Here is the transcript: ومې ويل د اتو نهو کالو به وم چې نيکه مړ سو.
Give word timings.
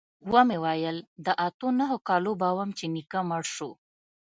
ومې 0.31 0.57
ويل 0.65 0.97
د 1.25 1.27
اتو 1.47 1.67
نهو 1.79 1.97
کالو 2.07 2.31
به 2.41 2.49
وم 2.57 2.69
چې 2.77 2.85
نيکه 2.93 3.19
مړ 3.29 3.43
سو. 3.55 3.69